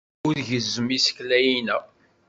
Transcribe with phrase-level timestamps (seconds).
[0.27, 1.77] Ur gezzem isekla-inna.